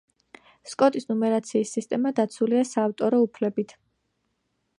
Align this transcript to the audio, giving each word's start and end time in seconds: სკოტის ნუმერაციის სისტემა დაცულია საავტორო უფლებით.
სკოტის 0.71 1.05
ნუმერაციის 1.11 1.75
სისტემა 1.77 2.13
დაცულია 2.21 2.65
საავტორო 2.71 3.21
უფლებით. 3.27 3.77